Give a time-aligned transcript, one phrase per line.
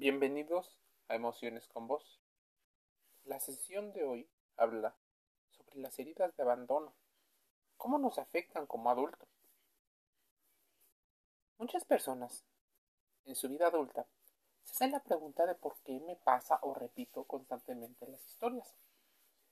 [0.00, 2.22] Bienvenidos a Emociones con Vos.
[3.24, 4.96] La sesión de hoy habla
[5.50, 6.94] sobre las heridas de abandono.
[7.76, 9.28] ¿Cómo nos afectan como adultos?
[11.58, 12.46] Muchas personas
[13.26, 14.06] en su vida adulta
[14.64, 18.74] se hacen la pregunta de por qué me pasa o repito constantemente las historias.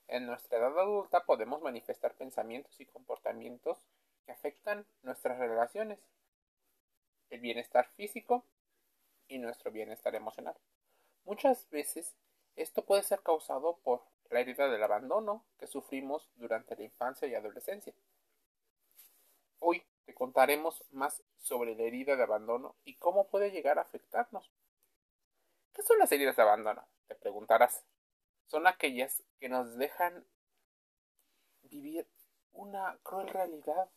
[0.06, 3.76] En nuestra edad adulta podemos manifestar pensamientos y comportamientos
[4.24, 5.98] que afectan nuestras relaciones,
[7.28, 8.46] el bienestar físico
[9.28, 10.56] y nuestro bienestar emocional.
[11.24, 12.16] Muchas veces
[12.56, 17.34] esto puede ser causado por la herida del abandono que sufrimos durante la infancia y
[17.34, 17.95] adolescencia.
[19.60, 24.51] Hoy te contaremos más sobre la herida de abandono y cómo puede llegar a afectarnos.
[25.73, 26.84] ¿Qué son las heridas de abandono?
[27.06, 27.84] Te preguntarás.
[28.46, 30.26] Son aquellas que nos dejan
[31.62, 32.09] vivir
[32.52, 33.90] una cruel realidad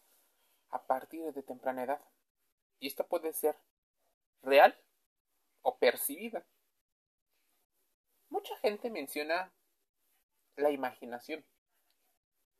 [0.69, 2.01] a partir de temprana edad.
[2.79, 3.55] Y esto puede ser
[4.41, 4.77] real
[5.61, 6.45] o percibida.
[8.29, 9.51] Mucha gente menciona
[10.55, 11.45] la imaginación,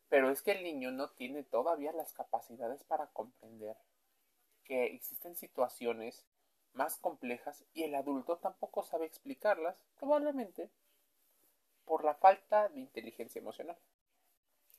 [0.10, 3.78] pero es que el niño no tiene todavía las capacidades para comprender
[4.64, 6.26] que existen situaciones
[6.74, 10.70] más complejas y el adulto tampoco sabe explicarlas, probablemente
[11.86, 13.78] por la falta de inteligencia emocional.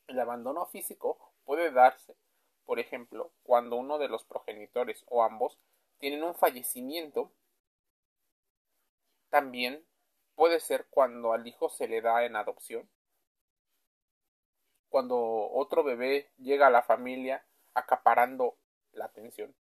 [0.06, 2.16] El abandono físico puede darse,
[2.64, 5.58] por ejemplo, cuando uno de los progenitores o ambos
[5.98, 7.30] tienen un fallecimiento
[9.32, 9.82] también
[10.34, 12.86] puede ser cuando al hijo se le da en adopción,
[14.90, 15.16] cuando
[15.52, 18.58] otro bebé llega a la familia acaparando
[18.92, 19.54] la atención,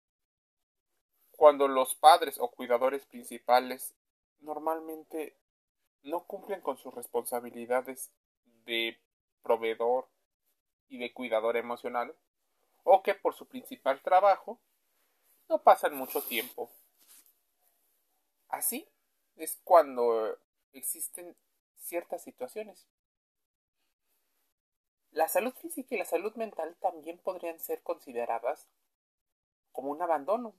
[1.33, 3.93] cuando los padres o cuidadores principales
[4.39, 5.37] normalmente
[6.01, 8.11] no cumplen con sus responsabilidades
[8.65, 8.99] de
[9.43, 10.07] proveedor
[10.87, 12.15] y de cuidador emocional,
[12.83, 14.59] o que por su principal trabajo
[15.47, 16.71] no pasan mucho tiempo.
[18.47, 18.89] Así
[19.39, 20.37] es cuando
[20.73, 21.35] existen
[21.77, 22.85] ciertas situaciones.
[25.11, 28.67] La salud física y la salud mental también podrían ser consideradas
[29.71, 30.53] como un abandono,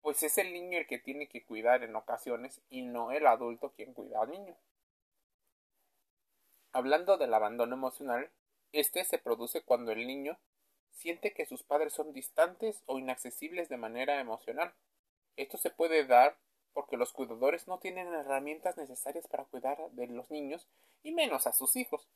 [0.00, 3.72] pues es el niño el que tiene que cuidar en ocasiones y no el adulto
[3.72, 4.56] quien cuida al niño.
[6.72, 8.30] Hablando del abandono emocional,
[8.72, 10.38] este se produce cuando el niño
[10.90, 14.74] siente que sus padres son distantes o inaccesibles de manera emocional.
[15.36, 16.38] Esto se puede dar
[16.78, 20.68] porque los cuidadores no tienen herramientas necesarias para cuidar de los niños
[21.02, 22.08] y menos a sus hijos,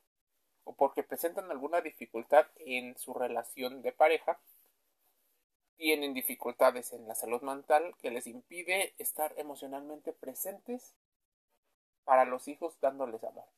[0.62, 4.38] o porque presentan alguna dificultad en su relación de pareja,
[5.74, 10.94] tienen dificultades en la salud mental que les impide estar emocionalmente presentes
[12.04, 13.48] para los hijos dándoles amor.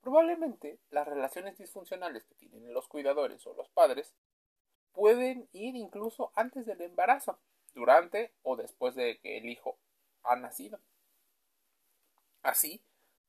[0.00, 4.16] Probablemente las relaciones disfuncionales que tienen los cuidadores o los padres
[4.90, 7.38] pueden ir incluso antes del embarazo
[7.78, 9.78] durante o después de que el hijo
[10.24, 10.80] ha nacido.
[12.42, 12.82] Así,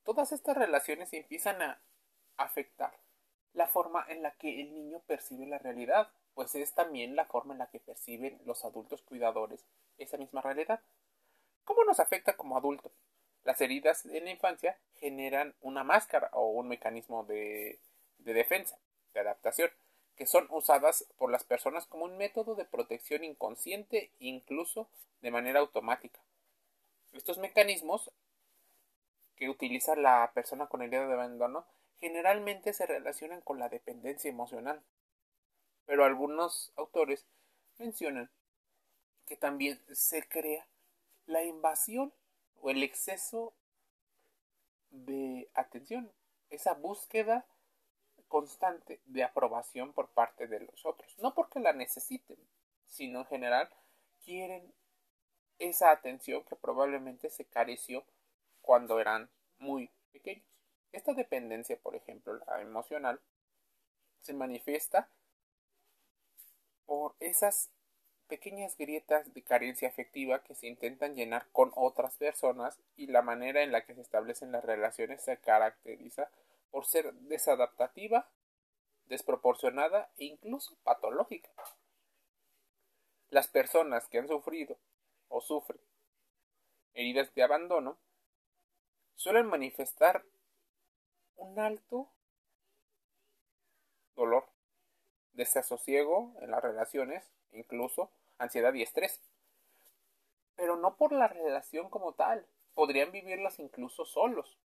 [0.03, 1.81] todas estas relaciones empiezan a
[2.35, 2.97] afectar
[3.53, 7.53] la forma en la que el niño percibe la realidad, pues es también la forma
[7.53, 9.65] en la que perciben los adultos cuidadores
[9.97, 10.81] esa misma realidad.
[11.63, 12.91] ¿Cómo nos afecta como adulto?
[13.43, 17.79] Las heridas en la infancia generan una máscara o un mecanismo de
[18.17, 18.79] defensa,
[19.13, 19.69] de adaptación,
[20.19, 24.89] que son usadas por las personas como un método de protección inconsciente incluso
[25.21, 26.19] de manera automática.
[27.13, 28.11] Estos mecanismos
[29.37, 31.65] que utiliza la persona con herida de abandono
[32.01, 34.83] generalmente se relacionan con la dependencia emocional.
[35.85, 37.25] Pero algunos autores
[37.77, 38.29] mencionan
[39.25, 40.67] que también se crea
[41.27, 42.11] la invasión
[42.57, 43.53] o el exceso
[44.89, 46.11] de atención,
[46.49, 47.45] esa búsqueda
[48.29, 51.17] constante de aprobación por parte de los otros.
[51.19, 52.37] No porque la necesiten,
[52.87, 53.69] sino en general
[54.23, 54.73] quieren
[55.57, 58.05] esa atención que probablemente se careció
[58.61, 60.45] cuando eran muy pequeños.
[60.93, 63.19] Esta dependencia, por ejemplo, la emocional,
[64.21, 65.09] se manifiesta
[66.85, 67.69] por esas
[68.27, 73.63] pequeñas grietas de carencia afectiva que se intentan llenar con otras personas y la manera
[73.63, 76.29] en la que se establecen las relaciones se caracteriza
[76.71, 78.31] por ser desadaptativa,
[79.05, 81.49] desproporcionada e incluso patológica.
[83.29, 84.77] Las personas que han sufrido
[85.27, 85.81] o sufren
[86.93, 87.97] heridas de abandono
[89.15, 90.25] suelen manifestar
[91.35, 92.11] un alto
[94.15, 94.49] dolor,
[95.33, 99.21] desasosiego en las relaciones, incluso ansiedad y estrés.
[100.55, 104.57] Pero no por la relación como tal, podrían vivirlas incluso solos,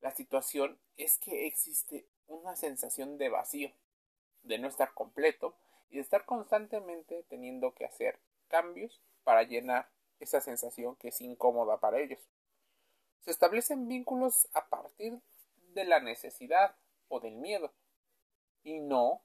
[0.00, 3.72] la situación es que existe una sensación de vacío,
[4.42, 5.56] de no estar completo
[5.88, 9.90] y de estar constantemente teniendo que hacer cambios para llenar
[10.20, 12.20] esa sensación que es incómoda para ellos.
[13.20, 15.20] Se establecen vínculos a partir
[15.74, 16.76] de la necesidad
[17.08, 17.72] o del miedo
[18.62, 19.22] y no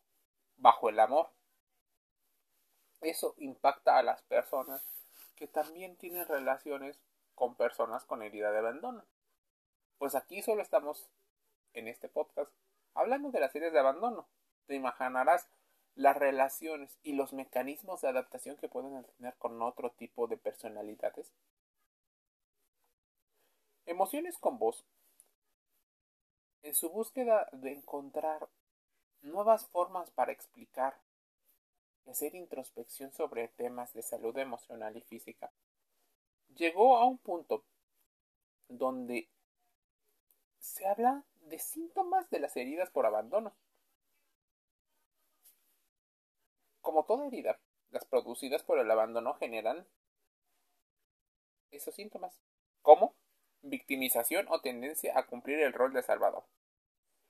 [0.58, 1.30] bajo el amor.
[3.02, 4.84] Eso impacta a las personas
[5.36, 7.00] que también tienen relaciones
[7.36, 9.04] con personas con herida de abandono.
[10.02, 11.12] Pues aquí solo estamos
[11.74, 12.52] en este podcast
[12.96, 14.28] hablando de las heridas de abandono.
[14.66, 15.48] Te imaginarás
[15.94, 21.32] las relaciones y los mecanismos de adaptación que pueden tener con otro tipo de personalidades.
[23.86, 24.88] Emociones con voz.
[26.64, 28.50] En su búsqueda de encontrar
[29.22, 31.00] nuevas formas para explicar
[32.08, 35.52] y hacer introspección sobre temas de salud emocional y física,
[36.56, 37.64] llegó a un punto
[38.68, 39.30] donde
[40.62, 43.54] se habla de síntomas de las heridas por abandono.
[46.80, 47.60] Como toda herida,
[47.90, 49.86] las producidas por el abandono generan
[51.72, 52.40] esos síntomas,
[52.82, 53.16] como
[53.62, 56.46] victimización o tendencia a cumplir el rol de salvador.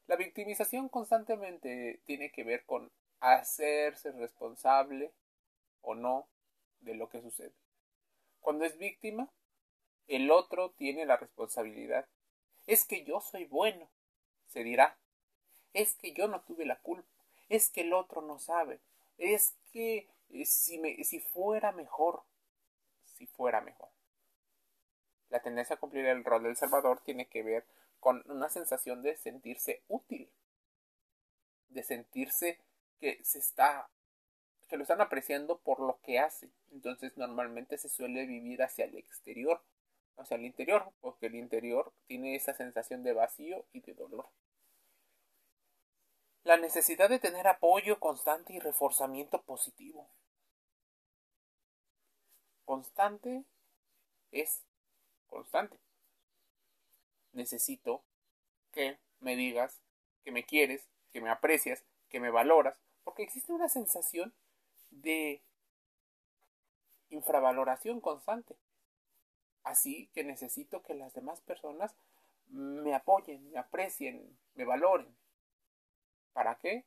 [0.07, 5.13] La victimización constantemente tiene que ver con hacerse responsable
[5.81, 6.27] o no
[6.79, 7.53] de lo que sucede.
[8.39, 9.29] Cuando es víctima,
[10.07, 12.07] el otro tiene la responsabilidad.
[12.67, 13.89] Es que yo soy bueno,
[14.47, 14.97] se dirá.
[15.73, 17.09] Es que yo no tuve la culpa.
[17.49, 18.79] Es que el otro no sabe.
[19.17, 22.23] Es que eh, si, me, si fuera mejor,
[23.03, 23.89] si fuera mejor.
[25.29, 27.65] La tendencia a cumplir el rol del Salvador tiene que ver
[27.99, 30.29] con una sensación de sentirse útil,
[31.69, 32.59] de sentirse
[32.99, 33.89] que se está
[34.71, 36.49] que lo están apreciando por lo que hace.
[36.71, 39.61] Entonces normalmente se suele vivir hacia el exterior,
[40.17, 44.29] hacia el interior, porque el interior tiene esa sensación de vacío y de dolor.
[46.43, 50.09] La necesidad de tener apoyo constante y reforzamiento positivo.
[52.65, 53.43] Constante
[54.31, 54.63] es
[55.27, 55.77] constante.
[57.33, 58.03] Necesito
[58.71, 59.81] que me digas
[60.23, 64.33] que me quieres, que me aprecias, que me valoras, porque existe una sensación
[64.89, 65.41] de
[67.09, 68.55] infravaloración constante.
[69.63, 71.95] Así que necesito que las demás personas
[72.47, 75.15] me apoyen, me aprecien, me valoren.
[76.33, 76.85] ¿Para qué?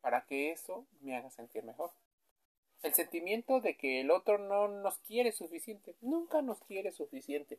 [0.00, 1.92] Para que eso me haga sentir mejor.
[2.82, 7.58] El sentimiento de que el otro no nos quiere suficiente, nunca nos quiere suficiente.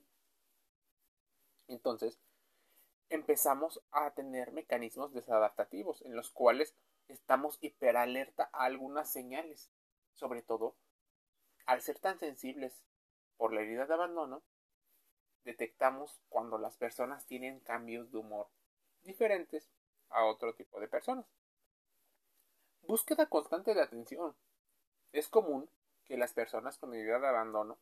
[1.68, 2.20] Entonces,
[3.10, 6.76] empezamos a tener mecanismos desadaptativos en los cuales
[7.08, 9.70] estamos hiperalerta a algunas señales,
[10.14, 10.76] sobre todo
[11.66, 12.84] al ser tan sensibles
[13.42, 14.44] por la herida de abandono,
[15.46, 18.48] detectamos cuando las personas tienen cambios de humor
[19.02, 19.68] diferentes
[20.10, 21.26] a otro tipo de personas.
[22.84, 24.36] Búsqueda constante de atención.
[25.12, 25.68] Es común
[26.06, 27.80] que las personas con herida de abandono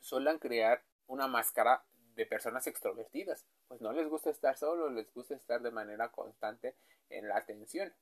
[0.00, 1.84] suelen crear una máscara
[2.16, 6.74] de personas extrovertidas, pues no les gusta estar solos, les gusta estar de manera constante
[7.08, 7.94] en la atención.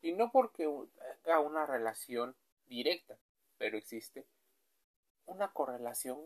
[0.00, 0.66] Y no porque
[1.26, 2.34] haga una relación
[2.64, 3.18] directa,
[3.58, 4.26] pero existe
[5.28, 6.18] una correlación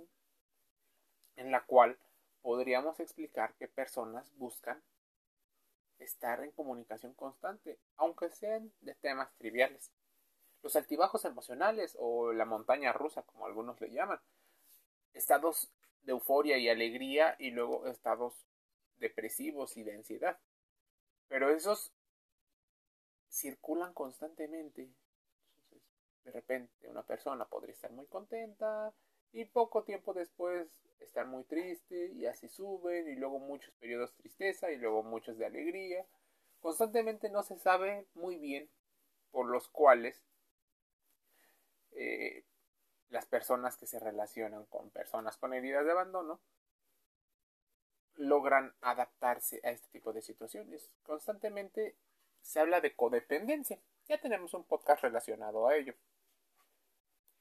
[1.36, 1.98] en la cual
[2.40, 4.82] podríamos explicar que personas buscan
[5.98, 9.92] estar en comunicación constante, aunque sean de temas triviales.
[10.62, 14.20] Los altibajos emocionales o la montaña rusa, como algunos le llaman,
[15.12, 15.70] estados
[16.02, 18.46] de euforia y alegría y luego estados
[18.98, 20.38] depresivos y de ansiedad.
[21.28, 21.92] Pero esos
[23.28, 24.90] circulan constantemente.
[26.24, 28.92] De repente una persona podría estar muy contenta
[29.32, 30.68] y poco tiempo después
[31.00, 35.38] estar muy triste y así suben y luego muchos periodos de tristeza y luego muchos
[35.38, 36.06] de alegría.
[36.60, 38.70] Constantemente no se sabe muy bien
[39.30, 40.22] por los cuales
[41.92, 42.44] eh,
[43.08, 46.40] las personas que se relacionan con personas con heridas de abandono
[48.16, 50.92] logran adaptarse a este tipo de situaciones.
[51.02, 51.96] Constantemente
[52.42, 53.78] se habla de codependencia.
[54.12, 55.94] Ya tenemos un podcast relacionado a ello.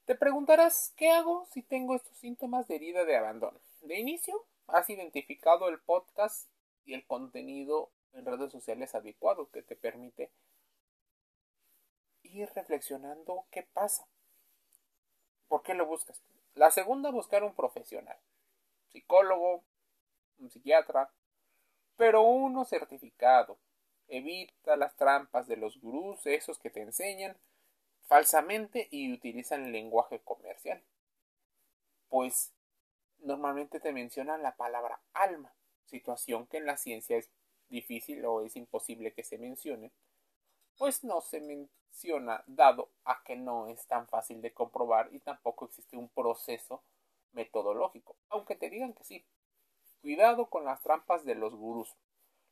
[0.06, 3.60] Te preguntarás, ¿qué hago si tengo estos síntomas de herida de abandono?
[3.82, 6.50] De inicio, has identificado el podcast
[6.86, 10.32] y el contenido en redes sociales adecuado que te permite
[12.24, 14.08] ir reflexionando qué pasa
[15.50, 16.24] ¿Por qué lo buscas?
[16.56, 18.18] La segunda, buscar un profesional.
[18.88, 19.66] Psicólogo,
[20.40, 21.12] un psiquiatra,
[21.98, 23.60] pero uno certificado.
[24.12, 27.38] Evita las trampas de los gurús, esos que te enseñan
[28.08, 30.84] falsamente y utilizan lenguaje comercial.
[32.10, 32.52] Pues
[33.20, 35.54] normalmente te mencionan la palabra alma,
[35.86, 37.30] situación que en la ciencia es
[37.70, 39.94] difícil o es imposible que se mencione,
[40.78, 45.64] pues no se menciona dado a que no es tan fácil de comprobar y tampoco
[45.64, 46.84] existe un proceso
[47.32, 49.26] metodológico, aunque te digan que sí.
[50.02, 51.96] Cuidado con las trampas de los gurús.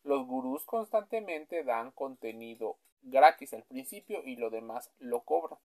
[0.04, 5.60] Los gurús constantemente dan contenido gratis al principio y lo demás lo cobran.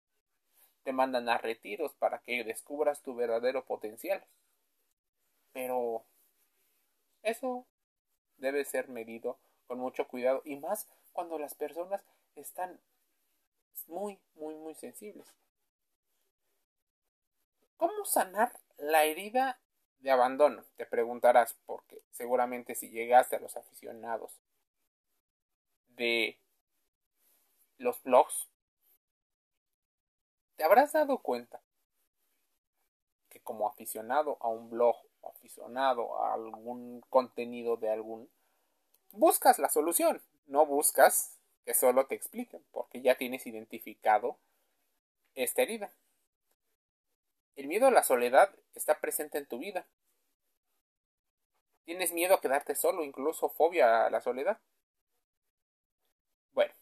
[0.84, 4.24] Te mandan a retiros para que descubras tu verdadero potencial.
[5.52, 6.04] Pero
[7.22, 7.66] eso
[8.38, 12.02] debe ser medido con mucho cuidado y más cuando las personas
[12.34, 12.80] están
[13.86, 15.26] muy, muy, muy sensibles.
[17.76, 19.58] ¿Cómo sanar la herida
[20.02, 20.64] de abandono?
[20.76, 24.32] Te preguntarás, porque seguramente si llegaste a los aficionados
[25.96, 26.38] de
[27.78, 28.48] los blogs,
[30.56, 31.60] te habrás dado cuenta
[33.30, 38.28] que como aficionado a un blog aficionado a algún contenido de algún,
[39.12, 44.36] buscas la solución, no buscas que solo te expliquen, porque ya tienes identificado
[45.34, 45.92] esta herida.
[47.54, 49.86] El miedo a la soledad está presente en tu vida.
[51.84, 54.60] ¿Tienes miedo a quedarte solo, incluso fobia a la soledad?
[56.52, 56.72] Bueno,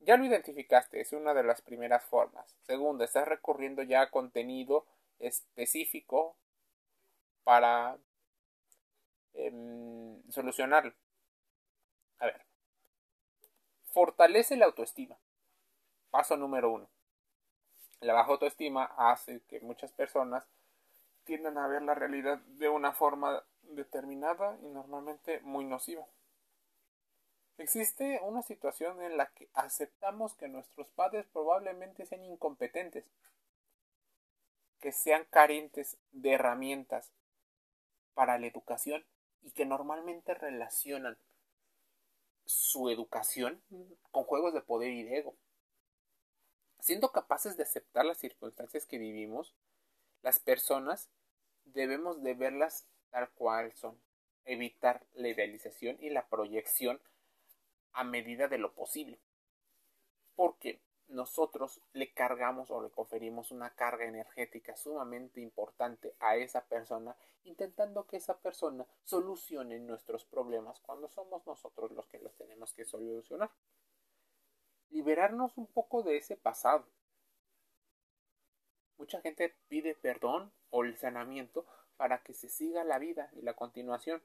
[0.00, 2.54] ya lo identificaste, es una de las primeras formas.
[2.62, 4.86] Segunda, estás recurriendo ya a contenido
[5.18, 6.36] específico
[7.44, 7.98] para
[9.32, 10.92] em, solucionarlo.
[12.18, 12.44] A ver,
[13.92, 15.16] fortalece la autoestima.
[16.10, 16.88] Paso número uno.
[18.00, 20.46] La baja autoestima hace que muchas personas
[21.24, 26.06] tiendan a ver la realidad de una forma determinada y normalmente muy nociva.
[27.56, 33.04] Existe una situación en la que aceptamos que nuestros padres probablemente sean incompetentes,
[34.80, 37.12] que sean carentes de herramientas
[38.14, 39.04] para la educación
[39.42, 41.16] y que normalmente relacionan
[42.44, 43.62] su educación
[44.10, 45.36] con juegos de poder y de ego.
[46.80, 49.54] Siendo capaces de aceptar las circunstancias que vivimos,
[50.24, 51.10] las personas
[51.66, 54.00] debemos de verlas tal cual son,
[54.46, 56.98] evitar la idealización y la proyección
[57.92, 59.20] a medida de lo posible.
[60.34, 67.14] Porque nosotros le cargamos o le conferimos una carga energética sumamente importante a esa persona,
[67.44, 72.86] intentando que esa persona solucione nuestros problemas cuando somos nosotros los que los tenemos que
[72.86, 73.50] solucionar.
[74.88, 76.86] Liberarnos un poco de ese pasado.
[78.96, 83.54] Mucha gente pide perdón o el sanamiento para que se siga la vida y la
[83.54, 84.22] continuación.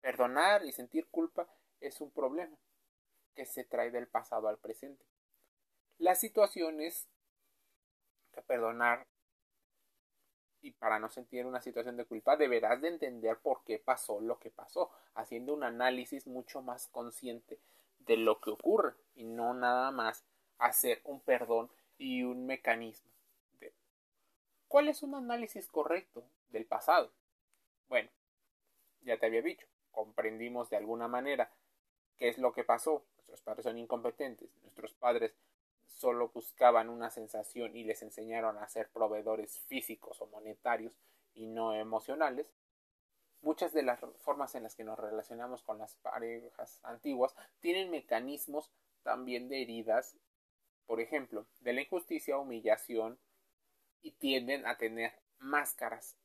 [0.00, 1.48] Perdonar y sentir culpa
[1.80, 2.56] es un problema
[3.34, 5.04] que se trae del pasado al presente.
[5.98, 7.08] Las situaciones
[8.32, 9.06] que perdonar
[10.62, 14.38] y para no sentir una situación de culpa deberás de entender por qué pasó lo
[14.38, 17.58] que pasó, haciendo un análisis mucho más consciente
[18.00, 20.24] de lo que ocurre y no nada más
[20.58, 23.09] hacer un perdón y un mecanismo.
[24.70, 27.10] ¿Cuál es un análisis correcto del pasado?
[27.88, 28.08] Bueno,
[29.02, 31.50] ya te había dicho, comprendimos de alguna manera
[32.16, 33.04] qué es lo que pasó.
[33.16, 35.34] Nuestros padres son incompetentes, nuestros padres
[35.88, 40.96] solo buscaban una sensación y les enseñaron a ser proveedores físicos o monetarios
[41.34, 42.46] y no emocionales,
[43.42, 48.70] muchas de las formas en las que nos relacionamos con las parejas antiguas tienen mecanismos
[49.02, 50.16] también de heridas,
[50.86, 53.18] por ejemplo, de la injusticia, humillación,
[54.02, 56.16] y tienden a tener máscaras.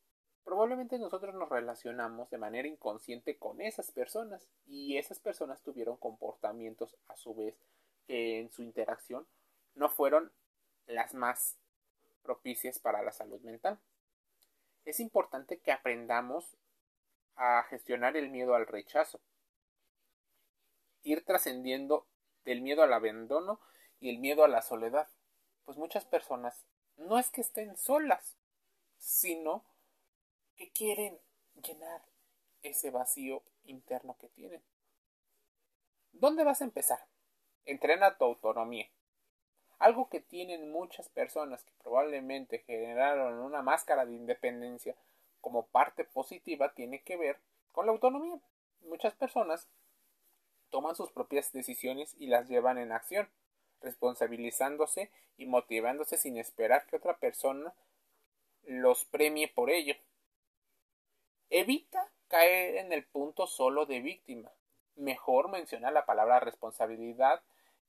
[0.44, 6.96] Probablemente nosotros nos relacionamos de manera inconsciente con esas personas y esas personas tuvieron comportamientos
[7.08, 7.56] a su vez
[8.06, 9.26] que en su interacción
[9.74, 10.32] no fueron
[10.86, 11.58] las más
[12.22, 13.80] propicias para la salud mental.
[14.86, 16.58] Es importante que aprendamos
[17.36, 19.20] a gestionar el miedo al rechazo,
[21.02, 22.08] ir trascendiendo
[22.46, 23.60] del miedo al abandono
[24.00, 25.08] y el miedo a la soledad,
[25.66, 26.66] pues muchas personas
[26.98, 28.36] no es que estén solas,
[28.98, 29.64] sino
[30.56, 31.20] que quieren
[31.62, 32.02] llenar
[32.64, 34.62] ese vacío interno que tienen.
[36.12, 37.00] ¿Dónde vas a empezar?
[37.66, 38.90] Entrena tu autonomía.
[39.80, 44.96] Algo que tienen muchas personas que probablemente generaron una máscara de independencia
[45.42, 47.40] como parte positiva tiene que ver
[47.72, 48.40] con la autonomía.
[48.82, 49.68] Muchas personas
[50.70, 53.30] toman sus propias decisiones y las llevan en acción,
[53.82, 57.74] responsabilizándose y motivándose sin esperar que otra persona
[58.64, 59.96] los premie por ello.
[61.50, 64.52] Evita caer en el punto solo de víctima.
[64.96, 67.44] Mejor menciona la palabra responsabilidad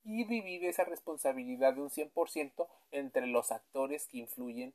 [0.04, 4.74] y divide esa responsabilidad de un 100% entre los actores que influyen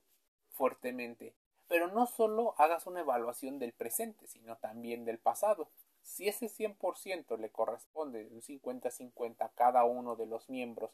[0.52, 1.34] fuertemente.
[1.68, 5.70] Pero no solo hagas una evaluación del presente, sino también del pasado.
[6.02, 10.92] Si ese 100% le corresponde un 50-50 a cada uno de los miembros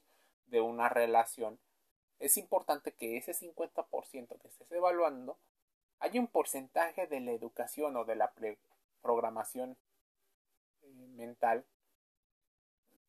[0.47, 1.59] de una relación,
[2.19, 5.37] es importante que ese 50% que estés evaluando
[5.99, 8.33] haya un porcentaje de la educación o de la
[9.01, 9.77] programación
[10.81, 11.65] eh, mental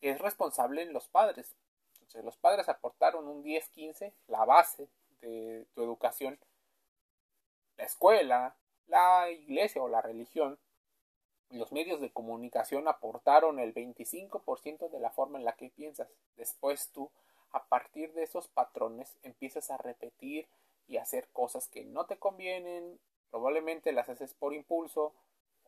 [0.00, 1.56] que es responsable en los padres.
[1.94, 4.88] Entonces, los padres aportaron un 10-15, la base
[5.20, 6.38] de tu educación,
[7.76, 10.58] la escuela, la iglesia o la religión,
[11.50, 16.08] los medios de comunicación aportaron el 25% de la forma en la que piensas.
[16.36, 17.10] Después tú,
[17.52, 20.48] a partir de esos patrones, empiezas a repetir
[20.86, 22.98] y hacer cosas que no te convienen,
[23.30, 25.14] probablemente las haces por impulso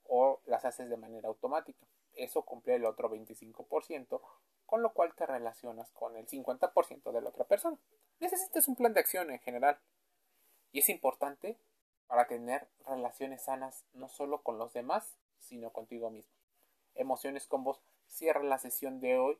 [0.04, 1.87] o las haces de manera automática.
[2.14, 4.20] Eso cumple el otro 25%,
[4.66, 7.78] con lo cual te relacionas con el 50% de la otra persona.
[8.18, 9.78] Necesitas un plan de acción en general.
[10.72, 11.58] Y es importante
[12.06, 16.32] para tener relaciones sanas no solo con los demás, sino contigo mismo.
[16.94, 17.80] Emociones con vos.
[18.06, 19.38] Cierra la sesión de hoy.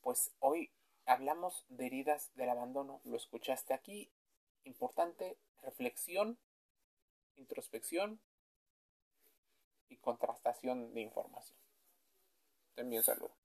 [0.00, 0.70] Pues hoy
[1.06, 3.00] hablamos de heridas del abandono.
[3.04, 4.10] Lo escuchaste aquí.
[4.64, 6.38] Importante reflexión,
[7.36, 8.20] introspección
[9.88, 11.58] y contrastación de información.
[12.76, 13.41] Un saludo.